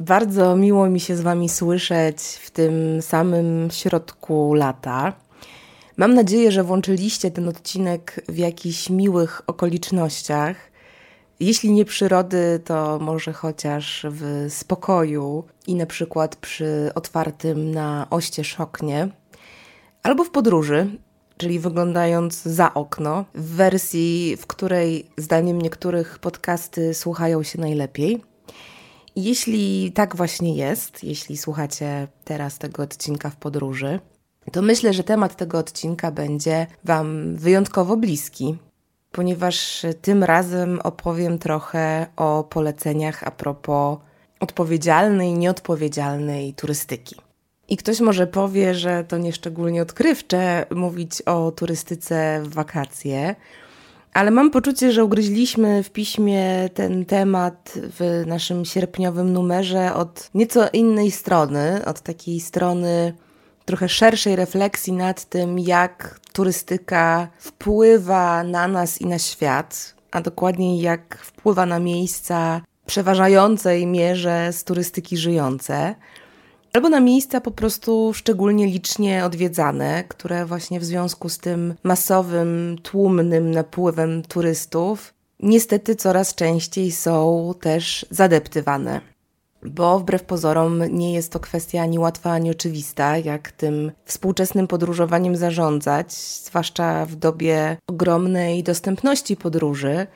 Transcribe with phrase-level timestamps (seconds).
[0.00, 5.12] Bardzo miło mi się z Wami słyszeć w tym samym środku lata.
[5.96, 10.56] Mam nadzieję, że włączyliście ten odcinek w jakichś miłych okolicznościach.
[11.40, 18.60] Jeśli nie przyrody, to może chociaż w spokoju i na przykład przy otwartym na oścież
[18.60, 19.08] oknie,
[20.02, 20.98] albo w podróży,
[21.36, 28.29] czyli wyglądając za okno, w wersji, w której zdaniem niektórych podcasty słuchają się najlepiej.
[29.16, 34.00] Jeśli tak właśnie jest, jeśli słuchacie teraz tego odcinka w podróży,
[34.52, 38.56] to myślę, że temat tego odcinka będzie Wam wyjątkowo bliski,
[39.12, 43.98] ponieważ tym razem opowiem trochę o poleceniach a propos
[44.40, 47.16] odpowiedzialnej, nieodpowiedzialnej turystyki.
[47.68, 53.34] I ktoś może powie, że to nieszczególnie odkrywcze mówić o turystyce w wakacje,
[54.12, 60.68] ale mam poczucie, że ugryźliśmy w piśmie ten temat w naszym sierpniowym numerze od nieco
[60.72, 63.14] innej strony, od takiej strony
[63.64, 70.80] trochę szerszej refleksji nad tym, jak turystyka wpływa na nas i na świat, a dokładniej
[70.80, 75.94] jak wpływa na miejsca przeważającej mierze z turystyki żyjące
[76.72, 82.78] albo na miejsca po prostu szczególnie licznie odwiedzane, które właśnie w związku z tym masowym,
[82.82, 89.00] tłumnym napływem turystów niestety coraz częściej są też zadeptywane.
[89.62, 95.36] Bo wbrew pozorom nie jest to kwestia ani łatwa, ani oczywista, jak tym współczesnym podróżowaniem
[95.36, 100.06] zarządzać, zwłaszcza w dobie ogromnej dostępności podróży,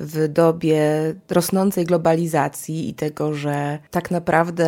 [0.00, 0.82] w dobie
[1.30, 4.66] rosnącej globalizacji i tego, że tak naprawdę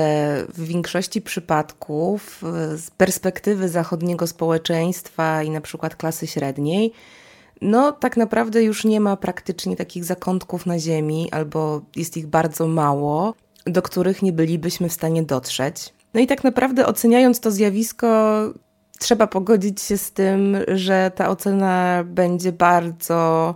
[0.48, 2.42] w większości przypadków
[2.76, 6.92] z perspektywy zachodniego społeczeństwa i na przykład klasy średniej,
[7.60, 12.66] no tak naprawdę już nie ma praktycznie takich zakątków na Ziemi, albo jest ich bardzo
[12.66, 13.34] mało,
[13.66, 15.92] do których nie bylibyśmy w stanie dotrzeć.
[16.14, 18.40] No i tak naprawdę oceniając to zjawisko,
[18.98, 23.54] trzeba pogodzić się z tym, że ta ocena będzie bardzo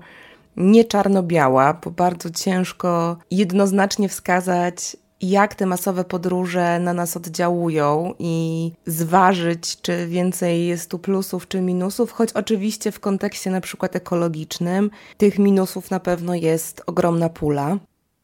[0.56, 8.72] nie czarno-biała, bo bardzo ciężko jednoznacznie wskazać, jak te masowe podróże na nas oddziałują i
[8.86, 14.90] zważyć, czy więcej jest tu plusów czy minusów, choć oczywiście w kontekście na przykład ekologicznym
[15.16, 17.78] tych minusów na pewno jest ogromna pula.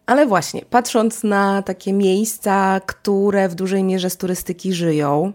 [0.07, 5.33] Ale właśnie, patrząc na takie miejsca, które w dużej mierze z turystyki żyją,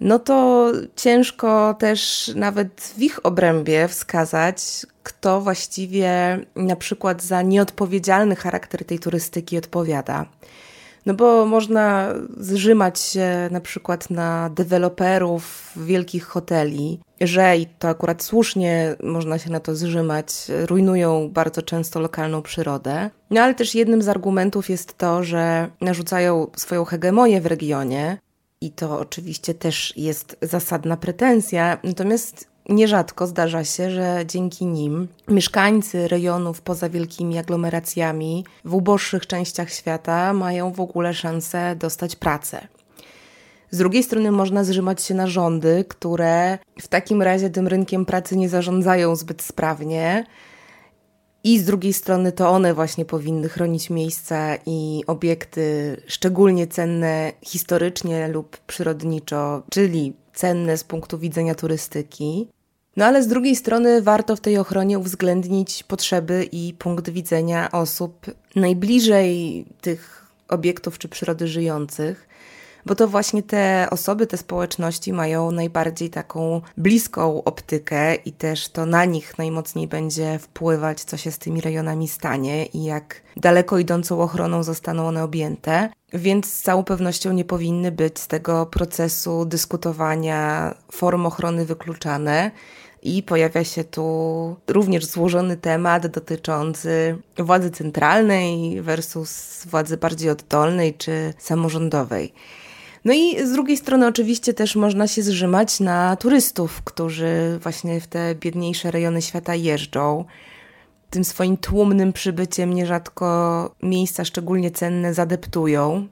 [0.00, 0.66] no to
[0.96, 8.98] ciężko też nawet w ich obrębie wskazać, kto właściwie na przykład za nieodpowiedzialny charakter tej
[8.98, 10.26] turystyki odpowiada.
[11.06, 18.22] No bo można zrzymać się na przykład na deweloperów wielkich hoteli, że i to akurat
[18.22, 20.28] słusznie można się na to zrzymać,
[20.66, 23.10] rujnują bardzo często lokalną przyrodę.
[23.30, 28.18] No ale też jednym z argumentów jest to, że narzucają swoją hegemonię w regionie,
[28.64, 36.08] i to oczywiście też jest zasadna pretensja, natomiast nierzadko zdarza się, że dzięki nim mieszkańcy
[36.08, 42.68] rejonów poza wielkimi aglomeracjami w uboższych częściach świata mają w ogóle szansę dostać pracę.
[43.70, 48.36] Z drugiej strony można zrzymać się na rządy, które w takim razie tym rynkiem pracy
[48.36, 50.24] nie zarządzają zbyt sprawnie,
[51.44, 58.28] i z drugiej strony to one właśnie powinny chronić miejsca i obiekty szczególnie cenne historycznie
[58.28, 62.48] lub przyrodniczo, czyli cenne z punktu widzenia turystyki.
[62.96, 68.26] No ale z drugiej strony warto w tej ochronie uwzględnić potrzeby i punkt widzenia osób
[68.56, 72.28] najbliżej tych obiektów czy przyrody żyjących
[72.86, 78.86] bo to właśnie te osoby, te społeczności mają najbardziej taką bliską optykę i też to
[78.86, 84.20] na nich najmocniej będzie wpływać, co się z tymi rejonami stanie i jak daleko idącą
[84.20, 85.88] ochroną zostaną one objęte.
[86.12, 92.50] Więc z całą pewnością nie powinny być z tego procesu dyskutowania form ochrony wykluczane.
[93.02, 101.34] I pojawia się tu również złożony temat dotyczący władzy centralnej versus władzy bardziej oddolnej czy
[101.38, 102.32] samorządowej.
[103.04, 108.06] No i z drugiej strony oczywiście też można się zrzymać na turystów, którzy właśnie w
[108.06, 110.24] te biedniejsze rejony świata jeżdżą.
[111.10, 116.08] Tym swoim tłumnym przybyciem nierzadko miejsca szczególnie cenne zadeptują.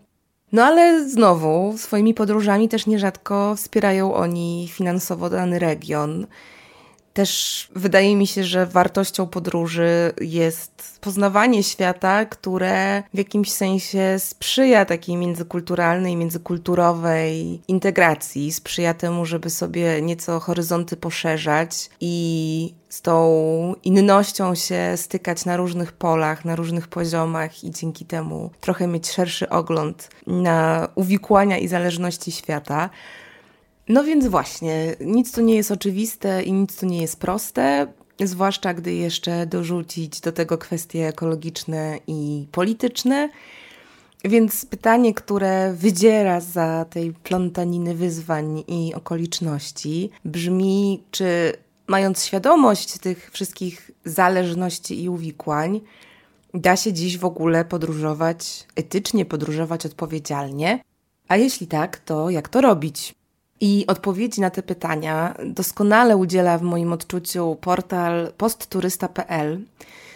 [0.53, 6.27] No ale znowu, swoimi podróżami też nierzadko wspierają oni finansowo dany region.
[7.12, 14.85] Też wydaje mi się, że wartością podróży jest poznawanie świata, które w jakimś sensie sprzyja
[14.85, 24.55] takiej międzykulturalnej, międzykulturowej integracji, sprzyja temu, żeby sobie nieco horyzonty poszerzać i z tą innością
[24.55, 30.11] się stykać na różnych polach, na różnych poziomach i dzięki temu trochę mieć szerszy ogląd
[30.26, 32.91] na uwikłania i zależności świata.
[33.88, 37.87] No więc właśnie, nic tu nie jest oczywiste i nic tu nie jest proste,
[38.20, 43.29] zwłaszcza gdy jeszcze dorzucić do tego kwestie ekologiczne i polityczne.
[44.25, 51.52] Więc pytanie, które wydziera za tej plątaniny wyzwań i okoliczności, brzmi: czy
[51.87, 55.81] mając świadomość tych wszystkich zależności i uwikłań,
[56.55, 60.82] da się dziś w ogóle podróżować etycznie, podróżować odpowiedzialnie?
[61.29, 63.14] A jeśli tak, to jak to robić?
[63.64, 69.61] I odpowiedzi na te pytania doskonale udziela w moim odczuciu portal postturysta.pl.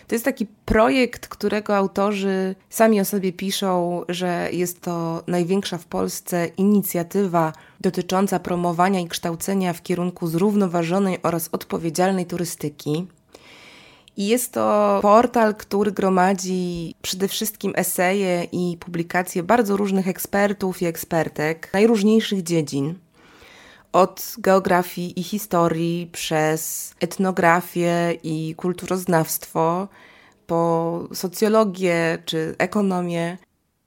[0.06, 5.84] To jest taki projekt, którego autorzy sami o sobie piszą, że jest to największa w
[5.84, 13.06] Polsce inicjatywa dotycząca promowania i kształcenia w kierunku zrównoważonej oraz odpowiedzialnej turystyki.
[14.16, 20.86] I jest to portal, który gromadzi przede wszystkim eseje i publikacje bardzo różnych ekspertów i
[20.86, 22.94] ekspertek najróżniejszych dziedzin
[23.96, 29.88] od geografii i historii przez etnografię i kulturoznawstwo,
[30.46, 33.38] po socjologię czy ekonomię.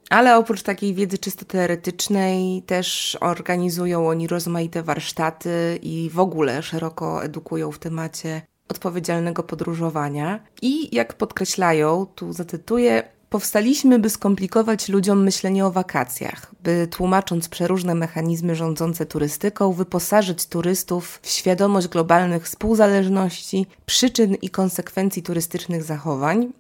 [0.09, 7.23] Ale oprócz takiej wiedzy czysto teoretycznej, też organizują oni rozmaite warsztaty i w ogóle szeroko
[7.23, 10.39] edukują w temacie odpowiedzialnego podróżowania.
[10.62, 17.95] I jak podkreślają, tu zacytuję, Powstaliśmy, by skomplikować ludziom myślenie o wakacjach, by tłumacząc przeróżne
[17.95, 26.53] mechanizmy rządzące turystyką, wyposażyć turystów w świadomość globalnych współzależności, przyczyn i konsekwencji turystycznych zachowań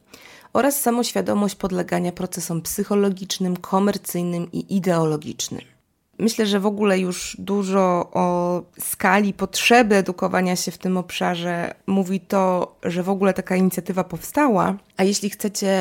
[0.53, 5.78] oraz samoświadomość podlegania procesom psychologicznym, komercyjnym i ideologicznym.
[6.19, 12.19] Myślę, że w ogóle już dużo o skali potrzeby edukowania się w tym obszarze mówi
[12.19, 14.75] to, że w ogóle taka inicjatywa powstała.
[14.97, 15.77] A jeśli chcecie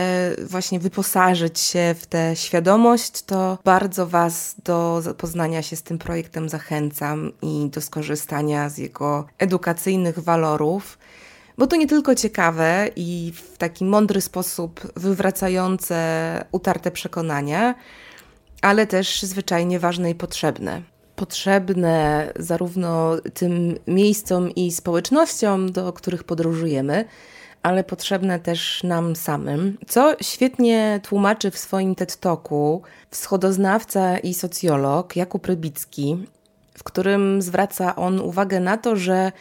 [0.50, 6.48] właśnie wyposażyć się w tę świadomość, to bardzo Was do zapoznania się z tym projektem
[6.48, 10.98] zachęcam i do skorzystania z jego edukacyjnych walorów
[11.58, 17.74] bo to nie tylko ciekawe i w taki mądry sposób wywracające utarte przekonania,
[18.62, 20.82] ale też zwyczajnie ważne i potrzebne.
[21.16, 27.04] Potrzebne zarówno tym miejscom i społecznościom, do których podróżujemy,
[27.62, 35.16] ale potrzebne też nam samym, co świetnie tłumaczy w swoim TED Talku wschodoznawca i socjolog
[35.16, 36.26] Jakub Rybicki,
[36.78, 39.32] w którym zwraca on uwagę na to, że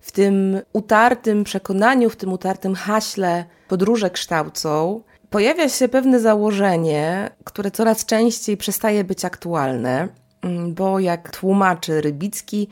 [0.00, 7.70] w tym utartym przekonaniu, w tym utartym haśle podróże kształcą, pojawia się pewne założenie, które
[7.70, 10.08] coraz częściej przestaje być aktualne,
[10.42, 12.68] mm, bo jak tłumaczy Rybicki,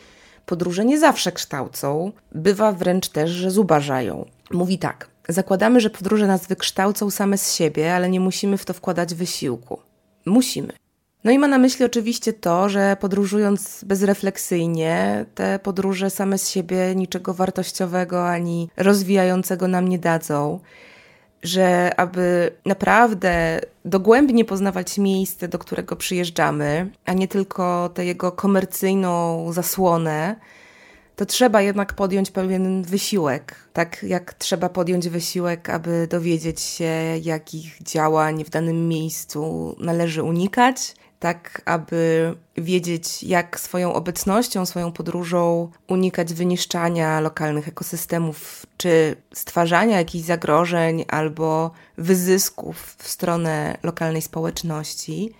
[0.46, 4.24] podróże nie zawsze kształcą, bywa wręcz też, że zubażają.
[4.50, 8.72] Mówi tak: Zakładamy, że podróże nas wykształcą same z siebie, ale nie musimy w to
[8.74, 9.78] wkładać wysiłku.
[10.26, 10.72] Musimy.
[11.24, 16.94] No i ma na myśli oczywiście to, że podróżując bezrefleksyjnie, te podróże same z siebie
[16.94, 20.60] niczego wartościowego ani rozwijającego nam nie dadzą
[21.42, 29.46] że aby naprawdę dogłębnie poznawać miejsce, do którego przyjeżdżamy, a nie tylko tę jego komercyjną
[29.52, 30.36] zasłonę,
[31.16, 33.54] to trzeba jednak podjąć pewien wysiłek.
[33.72, 40.94] Tak jak trzeba podjąć wysiłek, aby dowiedzieć się, jakich działań w danym miejscu należy unikać,
[41.26, 50.24] tak aby wiedzieć, jak swoją obecnością, swoją podróżą unikać wyniszczania lokalnych ekosystemów, czy stwarzania jakichś
[50.24, 55.32] zagrożeń albo wyzysków w stronę lokalnej społeczności.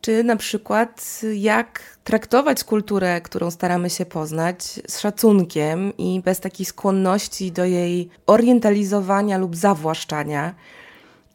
[0.00, 6.66] Czy na przykład jak traktować kulturę, którą staramy się poznać, z szacunkiem i bez takiej
[6.66, 10.54] skłonności do jej orientalizowania lub zawłaszczania,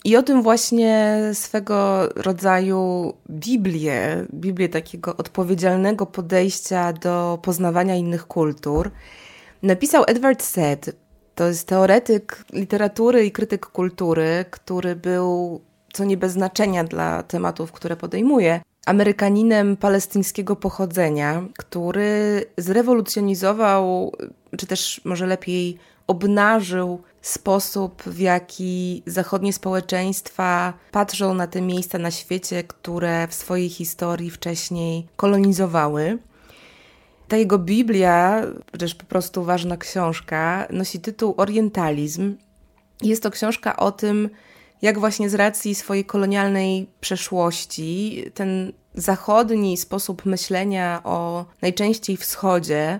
[0.05, 8.91] i o tym właśnie swego rodzaju Biblię, Biblię takiego odpowiedzialnego podejścia do poznawania innych kultur,
[9.63, 10.95] napisał Edward Said.
[11.35, 15.61] To jest teoretyk literatury i krytyk kultury, który był,
[15.93, 24.11] co nie bez znaczenia dla tematów, które podejmuje, Amerykaninem palestyńskiego pochodzenia, który zrewolucjonizował,
[24.57, 25.77] czy też może lepiej
[26.07, 33.69] obnażył sposób, w jaki zachodnie społeczeństwa patrzą na te miejsca na świecie, które w swojej
[33.69, 36.17] historii wcześniej kolonizowały.
[37.27, 38.41] Ta jego Biblia,
[38.79, 42.35] też po prostu ważna książka, nosi tytuł Orientalizm.
[43.01, 44.29] Jest to książka o tym,
[44.81, 52.99] jak właśnie z racji swojej kolonialnej przeszłości ten zachodni sposób myślenia o najczęściej wschodzie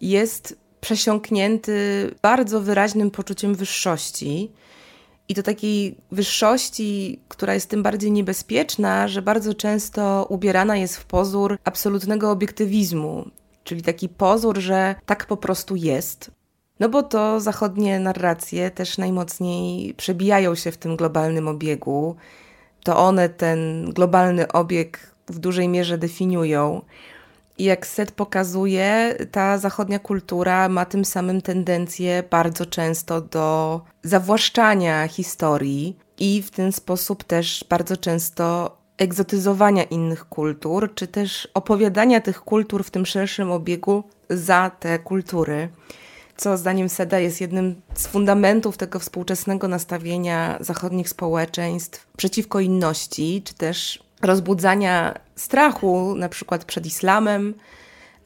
[0.00, 4.50] jest przesiąknięty bardzo wyraźnym poczuciem wyższości.
[5.28, 11.04] I to takiej wyższości, która jest tym bardziej niebezpieczna, że bardzo często ubierana jest w
[11.04, 13.30] pozór absolutnego obiektywizmu,
[13.64, 16.30] czyli taki pozór, że tak po prostu jest.
[16.80, 22.16] No bo to zachodnie narracje też najmocniej przebijają się w tym globalnym obiegu.
[22.84, 26.82] To one ten globalny obieg w dużej mierze definiują.
[27.58, 35.96] Jak Set pokazuje, ta zachodnia kultura ma tym samym tendencję bardzo często do zawłaszczania historii
[36.18, 42.84] i w ten sposób też bardzo często egzotyzowania innych kultur, czy też opowiadania tych kultur
[42.84, 45.68] w tym szerszym obiegu za te kultury.
[46.36, 53.54] Co zdaniem Seda jest jednym z fundamentów tego współczesnego nastawienia zachodnich społeczeństw przeciwko inności, czy
[53.54, 57.54] też rozbudzania strachu, na przykład przed islamem,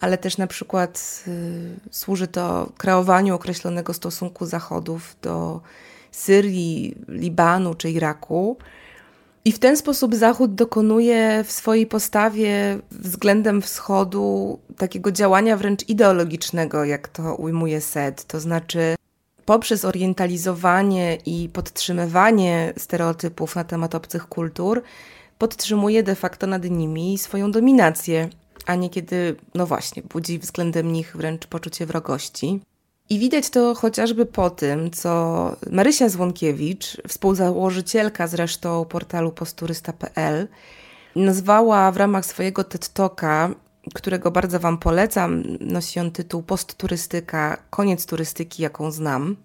[0.00, 5.60] ale też na przykład y, służy to kreowaniu określonego stosunku Zachodów do
[6.10, 8.56] Syrii, Libanu czy Iraku.
[9.44, 16.84] I w ten sposób Zachód dokonuje w swojej postawie względem Wschodu takiego działania wręcz ideologicznego,
[16.84, 18.24] jak to ujmuje Sed.
[18.24, 18.94] To znaczy,
[19.44, 24.82] poprzez orientalizowanie i podtrzymywanie stereotypów na temat obcych kultur,
[25.42, 28.28] podtrzymuje de facto nad nimi swoją dominację,
[28.66, 32.60] a niekiedy, no właśnie, budzi względem nich wręcz poczucie wrogości.
[33.10, 35.10] I widać to chociażby po tym, co
[35.70, 40.48] Marysia Złonkiewicz, współzałożycielka zresztą portalu posturysta.pl,
[41.16, 43.50] nazwała w ramach swojego TED Talka,
[43.94, 49.36] którego bardzo Wam polecam, nosi on tytuł Postturystyka, koniec turystyki, jaką znam.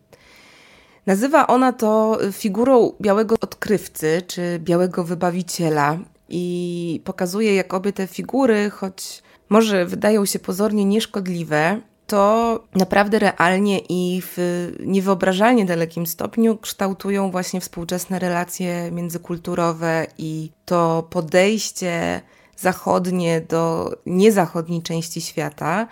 [1.07, 5.97] Nazywa ona to figurą białego odkrywcy czy białego wybawiciela
[6.29, 13.79] i pokazuje, jak obie te figury, choć może wydają się pozornie nieszkodliwe, to naprawdę realnie
[13.89, 14.37] i w
[14.85, 22.21] niewyobrażalnie dalekim stopniu kształtują właśnie współczesne relacje międzykulturowe i to podejście
[22.57, 25.87] zachodnie do niezachodniej części świata.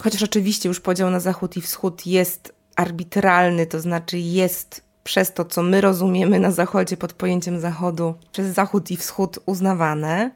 [0.00, 5.44] Chociaż oczywiście już podział na zachód i wschód jest arbitralny, to znaczy jest przez to,
[5.44, 10.30] co my rozumiemy na Zachodzie pod pojęciem Zachodu, przez Zachód i Wschód uznawane.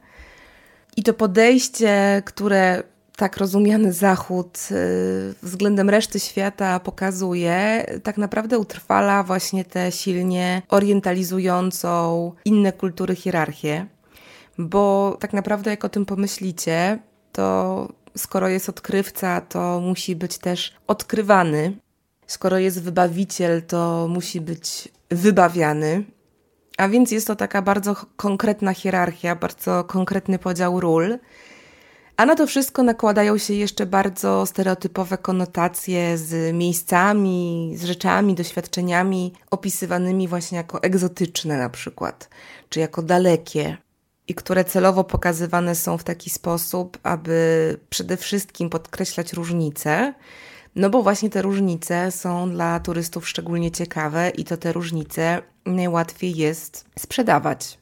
[0.96, 2.82] I to podejście, które
[3.16, 12.32] tak rozumiany Zachód y, względem reszty świata pokazuje, tak naprawdę utrwala właśnie tę silnie orientalizującą
[12.44, 13.86] inne kultury hierarchię.
[14.58, 16.98] Bo tak naprawdę, jak o tym pomyślicie,
[17.32, 21.72] to skoro jest odkrywca, to musi być też odkrywany.
[22.26, 26.04] Skoro jest wybawiciel, to musi być wybawiany.
[26.78, 31.18] A więc jest to taka bardzo konkretna hierarchia, bardzo konkretny podział ról.
[32.16, 39.32] A na to wszystko nakładają się jeszcze bardzo stereotypowe konotacje z miejscami, z rzeczami, doświadczeniami
[39.50, 42.28] opisywanymi właśnie jako egzotyczne na przykład,
[42.68, 43.76] czy jako dalekie,
[44.28, 50.14] i które celowo pokazywane są w taki sposób, aby przede wszystkim podkreślać różnice,
[50.76, 56.36] no bo właśnie te różnice są dla turystów szczególnie ciekawe i to te różnice najłatwiej
[56.36, 57.78] jest sprzedawać.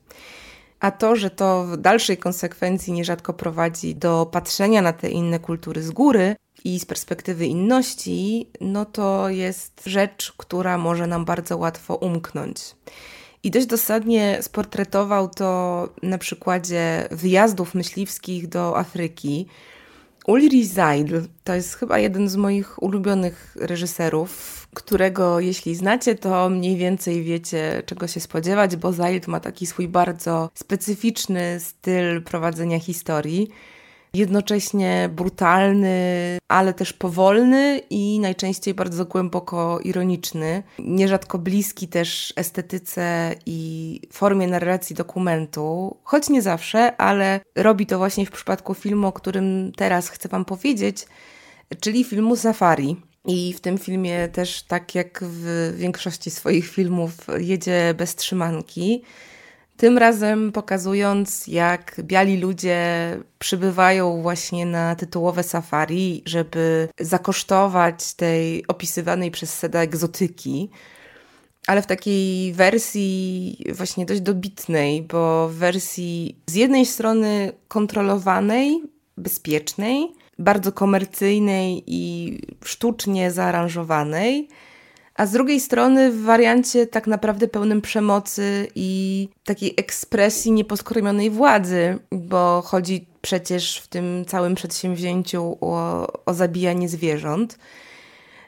[0.81, 5.83] A to, że to w dalszej konsekwencji nierzadko prowadzi do patrzenia na te inne kultury
[5.83, 11.95] z góry i z perspektywy inności, no to jest rzecz, która może nam bardzo łatwo
[11.95, 12.57] umknąć.
[13.43, 19.47] I dość dosadnie sportretował to na przykładzie wyjazdów myśliwskich do Afryki,
[20.27, 26.77] Ulrich Seidl to jest chyba jeden z moich ulubionych reżyserów, którego jeśli znacie, to mniej
[26.77, 33.49] więcej wiecie, czego się spodziewać, bo Seidl ma taki swój bardzo specyficzny styl prowadzenia historii
[34.15, 44.01] jednocześnie brutalny, ale też powolny i najczęściej bardzo głęboko ironiczny, nierzadko bliski też estetyce i
[44.13, 49.73] formie narracji dokumentu, choć nie zawsze, ale robi to właśnie w przypadku filmu, o którym
[49.77, 51.07] teraz chcę Wam powiedzieć,
[51.81, 52.97] czyli filmu Safari.
[53.25, 59.03] I w tym filmie też, tak jak w większości swoich filmów, jedzie bez trzymanki
[59.83, 62.79] Tym razem pokazując, jak biali ludzie
[63.39, 70.71] przybywają właśnie na tytułowe safari, żeby zakosztować tej opisywanej przez Seda egzotyki.
[71.67, 78.83] Ale w takiej wersji właśnie dość dobitnej, bo w wersji z jednej strony kontrolowanej,
[79.17, 84.49] bezpiecznej, bardzo komercyjnej i sztucznie zaaranżowanej,
[85.15, 91.99] a z drugiej strony w wariancie tak naprawdę pełnym przemocy i takiej ekspresji nieposkromionej władzy,
[92.13, 97.59] bo chodzi przecież w tym całym przedsięwzięciu o, o zabijanie zwierząt.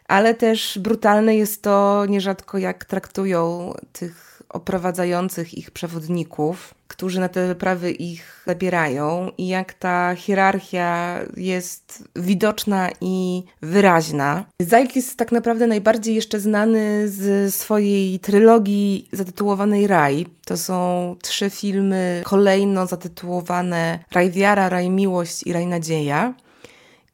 [0.09, 7.46] Ale też brutalne jest to nierzadko, jak traktują tych oprowadzających ich przewodników, którzy na te
[7.46, 14.44] wyprawy ich zabierają, i jak ta hierarchia jest widoczna i wyraźna.
[14.61, 20.26] Zajk jest tak naprawdę najbardziej jeszcze znany z swojej trylogii zatytułowanej Raj.
[20.44, 26.34] To są trzy filmy kolejno zatytułowane Raj Wiara, Raj Miłość i Raj Nadzieja.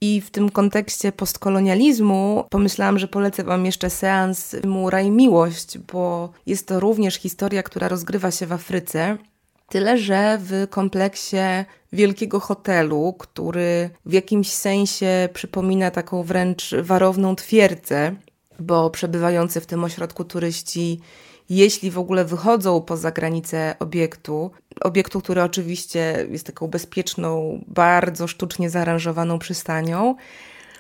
[0.02, 6.32] I w tym kontekście postkolonializmu pomyślałam, że polecę Wam jeszcze seans filmu Raj Miłość, bo
[6.46, 9.16] jest to również historia, która rozgrywa się w Afryce.
[9.68, 11.36] Tyle, że w kompleksie
[11.92, 18.14] wielkiego hotelu, który w jakimś sensie przypomina taką wręcz warowną twierdzę,
[18.60, 21.00] bo przebywający w tym ośrodku turyści
[21.50, 28.70] jeśli w ogóle wychodzą poza granice obiektu, obiektu, który oczywiście jest taką bezpieczną, bardzo sztucznie
[28.70, 30.14] zaaranżowaną przystanią,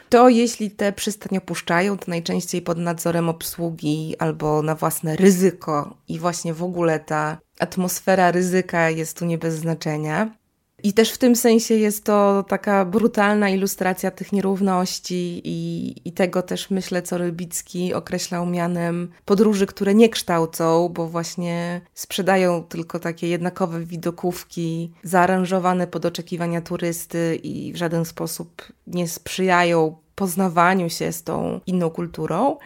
[0.08, 6.18] to jeśli te przystań opuszczają, to najczęściej pod nadzorem obsługi albo na własne ryzyko i
[6.18, 10.39] właśnie w ogóle ta atmosfera ryzyka jest tu nie bez znaczenia.
[10.82, 16.42] I też w tym sensie jest to taka brutalna ilustracja tych nierówności i, i tego
[16.42, 23.28] też myślę, co Rybicki określał mianem podróży, które nie kształcą, bo właśnie sprzedają tylko takie
[23.28, 31.22] jednakowe widokówki, zaaranżowane pod oczekiwania turysty i w żaden sposób nie sprzyjają poznawaniu się z
[31.22, 32.56] tą inną kulturą.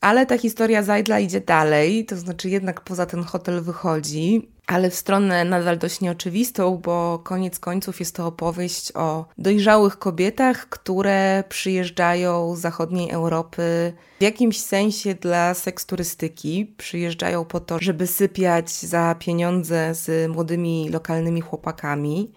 [0.00, 4.94] Ale ta historia Zajdla idzie dalej, to znaczy jednak poza ten hotel wychodzi, ale w
[4.94, 12.56] stronę nadal dość nieoczywistą, bo koniec końców jest to opowieść o dojrzałych kobietach, które przyjeżdżają
[12.56, 16.74] z zachodniej Europy w jakimś sensie dla seksturystyki.
[16.76, 22.32] Przyjeżdżają po to, żeby sypiać za pieniądze z młodymi lokalnymi chłopakami.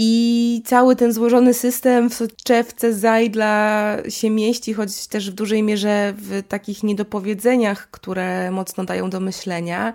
[0.00, 6.14] I cały ten złożony system w soczewce Zajdla się mieści, choć też w dużej mierze
[6.16, 9.92] w takich niedopowiedzeniach, które mocno dają do myślenia.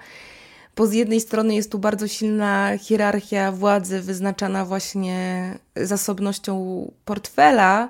[0.75, 7.89] Bo z jednej strony jest tu bardzo silna hierarchia władzy wyznaczana właśnie zasobnością portfela,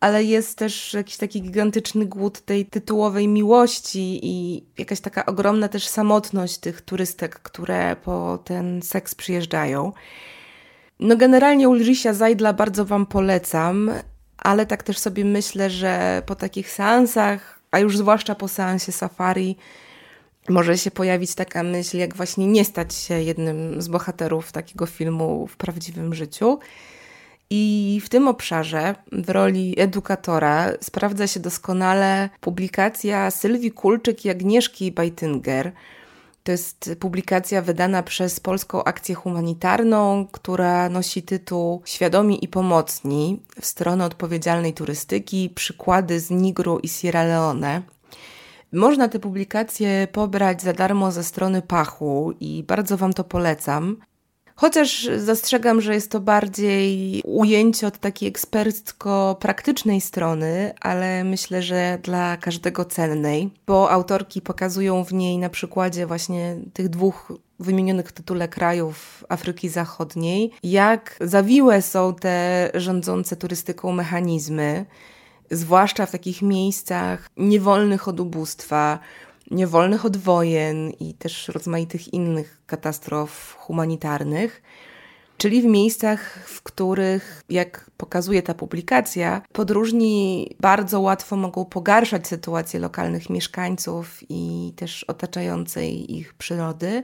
[0.00, 5.86] ale jest też jakiś taki gigantyczny głód tej tytułowej miłości i jakaś taka ogromna też
[5.86, 9.92] samotność tych turystek, które po ten seks przyjeżdżają.
[11.00, 13.90] No generalnie Ulrisia Zajdla bardzo Wam polecam,
[14.38, 19.56] ale tak też sobie myślę, że po takich seansach, a już zwłaszcza po seansie safari,
[20.48, 25.46] może się pojawić taka myśl, jak właśnie nie stać się jednym z bohaterów takiego filmu
[25.46, 26.58] w prawdziwym życiu.
[27.50, 34.92] I w tym obszarze, w roli edukatora, sprawdza się doskonale publikacja Sylwii Kulczyk i Agnieszki
[34.92, 35.72] Bajtynger–
[36.46, 43.66] to jest publikacja wydana przez Polską Akcję Humanitarną, która nosi tytuł Świadomi i Pomocni w
[43.66, 47.82] stronę odpowiedzialnej turystyki, przykłady z Nigru i Sierra Leone.
[48.72, 53.96] Można te publikacje pobrać za darmo ze strony Pachu i bardzo Wam to polecam.
[54.58, 62.36] Chociaż zastrzegam, że jest to bardziej ujęcie od takiej ekspercko-praktycznej strony, ale myślę, że dla
[62.36, 68.48] każdego cennej, bo autorki pokazują w niej na przykładzie właśnie tych dwóch wymienionych w tytule
[68.48, 74.86] krajów Afryki Zachodniej, jak zawiłe są te rządzące turystyką mechanizmy,
[75.50, 78.98] zwłaszcza w takich miejscach niewolnych od ubóstwa,
[79.50, 84.62] niewolnych od wojen i też rozmaitych innych katastrof humanitarnych,
[85.38, 92.80] czyli w miejscach, w których, jak pokazuje ta publikacja, podróżni bardzo łatwo mogą pogarszać sytuację
[92.80, 97.02] lokalnych mieszkańców i też otaczającej ich przyrody.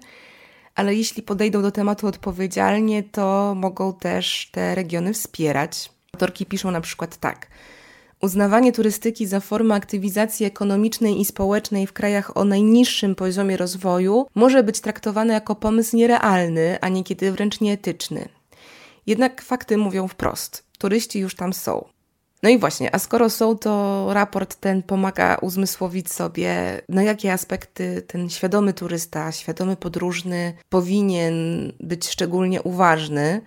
[0.75, 5.93] Ale jeśli podejdą do tematu odpowiedzialnie, to mogą też te regiony wspierać.
[6.13, 7.47] Autorki piszą na przykład tak.
[8.25, 14.63] Uznawanie turystyki za formę aktywizacji ekonomicznej i społecznej w krajach o najniższym poziomie rozwoju może
[14.63, 18.29] być traktowane jako pomysł nierealny, a niekiedy wręcz nieetyczny.
[19.07, 21.85] Jednak fakty mówią wprost: turyści już tam są.
[22.43, 28.03] No i właśnie, a skoro są, to raport ten pomaga uzmysłowić sobie, na jakie aspekty
[28.03, 33.43] ten świadomy turysta, świadomy podróżny powinien być szczególnie uważny,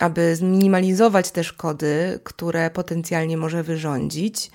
[0.00, 4.50] aby zminimalizować te szkody, które potencjalnie może wyrządzić.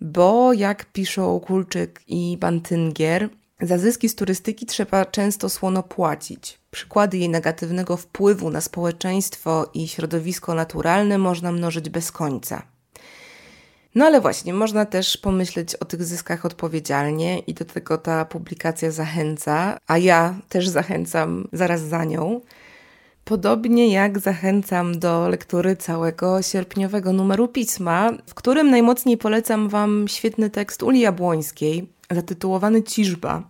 [0.00, 3.28] Bo jak piszą Kulczyk i Bantyngier,
[3.60, 6.58] za zyski z turystyki trzeba często słono płacić.
[6.70, 12.62] Przykłady jej negatywnego wpływu na społeczeństwo i środowisko naturalne można mnożyć bez końca.
[13.94, 18.90] No ale właśnie, można też pomyśleć o tych zyskach odpowiedzialnie i do tego ta publikacja
[18.90, 22.40] zachęca, a ja też zachęcam zaraz za nią.
[23.28, 30.50] Podobnie jak zachęcam do lektury całego sierpniowego numeru pisma, w którym najmocniej polecam Wam świetny
[30.50, 33.42] tekst Uli Jabłońskiej zatytułowany Ciżba,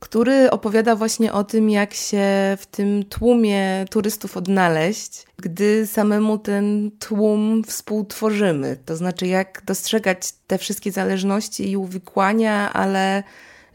[0.00, 2.24] który opowiada właśnie o tym, jak się
[2.58, 8.76] w tym tłumie turystów odnaleźć, gdy samemu ten tłum współtworzymy.
[8.84, 13.22] To znaczy, jak dostrzegać te wszystkie zależności i uwikłania, ale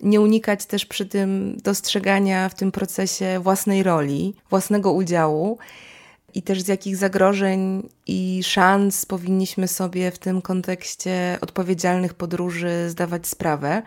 [0.02, 5.58] nie unikać też przy tym dostrzegania w tym procesie własnej roli, własnego udziału
[6.34, 13.28] i też z jakich zagrożeń i szans powinniśmy sobie w tym kontekście odpowiedzialnych podróży zdawać
[13.28, 13.82] sprawę.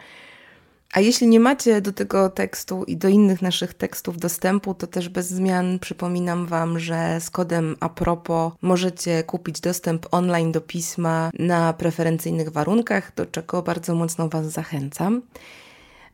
[0.92, 5.08] A jeśli nie macie do tego tekstu i do innych naszych tekstów dostępu, to też
[5.08, 11.72] bez zmian przypominam Wam, że z kodem apropo możecie kupić dostęp online do pisma na
[11.72, 15.22] preferencyjnych warunkach, do czego bardzo mocno Was zachęcam.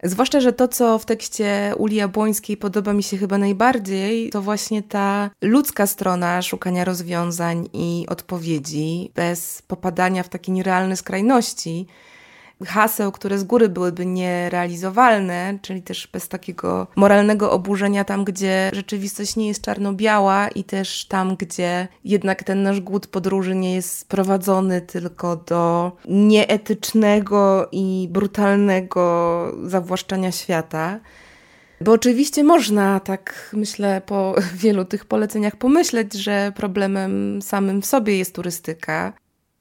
[0.03, 4.83] Zwłaszcza, że to, co w tekście Uli Jabłońskiej podoba mi się chyba najbardziej, to właśnie
[4.83, 11.87] ta ludzka strona szukania rozwiązań i odpowiedzi, bez popadania w takie nierealne skrajności,
[12.66, 19.37] haseł, które z góry byłyby nierealizowalne, czyli też bez takiego moralnego oburzenia tam, gdzie rzeczywistość
[19.37, 24.81] nie jest czarno-biała i też tam, gdzie jednak ten nasz głód podróży nie jest prowadzony
[24.81, 31.01] tylko do nieetycznego i brutalnego zawłaszczania świata.
[31.81, 38.18] Bo oczywiście można, tak myślę, po wielu tych poleceniach pomyśleć, że problemem samym w sobie
[38.18, 39.12] jest turystyka,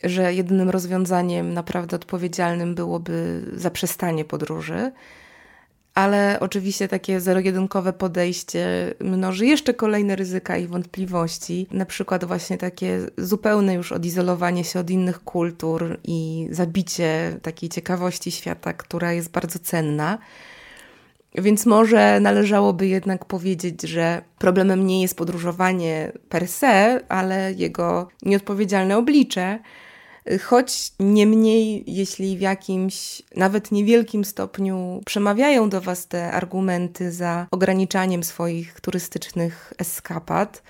[0.04, 4.92] że jedynym rozwiązaniem naprawdę odpowiedzialnym byłoby zaprzestanie podróży.
[5.96, 13.00] Ale oczywiście takie zero-jedynkowe podejście mnoży jeszcze kolejne ryzyka i wątpliwości, na przykład właśnie takie
[13.18, 19.60] zupełne już odizolowanie się od innych kultur i zabicie takiej ciekawości świata, która jest bardzo
[19.60, 20.18] cenna.
[21.36, 28.98] Więc może należałoby jednak powiedzieć, że problemem nie jest podróżowanie per se, ale jego nieodpowiedzialne
[28.98, 29.60] oblicze
[30.44, 38.24] choć niemniej, jeśli w jakimś nawet niewielkim stopniu przemawiają do Was te argumenty za ograniczaniem
[38.24, 40.62] swoich turystycznych eskapad,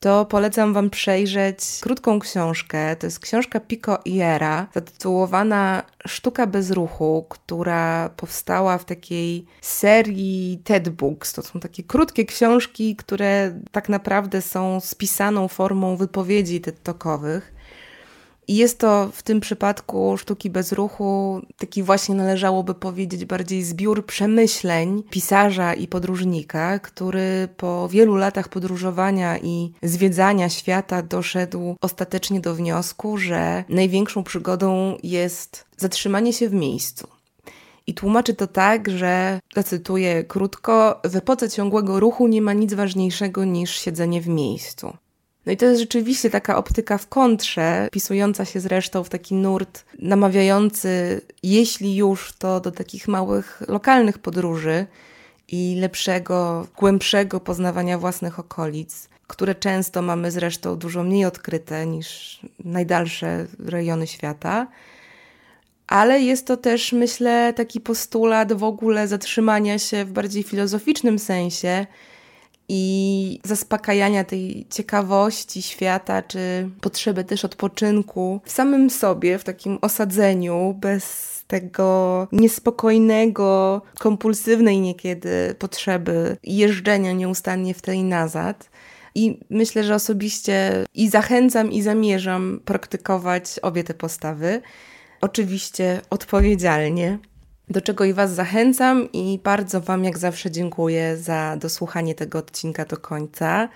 [0.00, 2.96] to polecam Wam przejrzeć krótką książkę.
[2.96, 10.88] To jest książka Pico Iera, zatytułowana Sztuka bez ruchu, która powstała w takiej serii TED
[10.88, 11.32] Books.
[11.32, 17.59] To są takie krótkie książki, które tak naprawdę są spisaną formą wypowiedzi TED Talkowych.
[18.50, 24.06] I jest to w tym przypadku sztuki bez ruchu taki właśnie należałoby powiedzieć bardziej zbiór
[24.06, 32.54] przemyśleń pisarza i podróżnika, który po wielu latach podróżowania i zwiedzania świata doszedł ostatecznie do
[32.54, 37.08] wniosku, że największą przygodą jest zatrzymanie się w miejscu.
[37.86, 43.44] I tłumaczy to tak, że, zacytuję krótko, w epoce ciągłego ruchu nie ma nic ważniejszego
[43.44, 44.96] niż siedzenie w miejscu.
[45.46, 49.84] No i to jest rzeczywiście taka optyka w kontrze, pisująca się zresztą w taki nurt
[49.98, 54.86] namawiający, jeśli już, to do takich małych, lokalnych podróży
[55.48, 63.46] i lepszego, głębszego poznawania własnych okolic, które często mamy zresztą dużo mniej odkryte niż najdalsze
[63.58, 64.66] rejony świata.
[65.86, 71.86] Ale jest to też, myślę, taki postulat w ogóle zatrzymania się w bardziej filozoficznym sensie
[72.72, 80.74] i zaspokajania tej ciekawości świata, czy potrzeby też odpoczynku w samym sobie, w takim osadzeniu,
[80.80, 88.70] bez tego niespokojnego, kompulsywnej niekiedy potrzeby jeżdżenia nieustannie w tej nazad.
[89.14, 94.62] I myślę, że osobiście i zachęcam, i zamierzam praktykować obie te postawy.
[95.20, 97.18] Oczywiście odpowiedzialnie,
[97.70, 102.84] do czego i Was zachęcam i bardzo Wam jak zawsze dziękuję za dosłuchanie tego odcinka
[102.84, 103.68] do końca.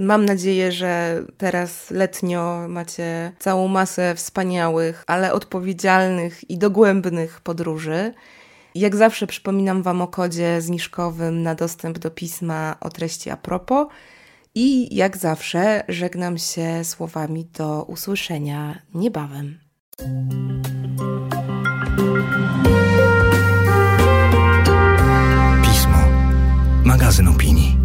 [0.00, 8.14] Mam nadzieję, że teraz letnio macie całą masę wspaniałych, ale odpowiedzialnych i dogłębnych podróży.
[8.74, 13.86] Jak zawsze przypominam Wam o kodzie zniżkowym na dostęp do pisma o treści a propos
[14.54, 19.58] I jak zawsze żegnam się słowami do usłyszenia niebawem.
[26.92, 27.81] Magazyn opinii.